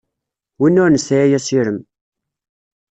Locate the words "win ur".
0.59-0.89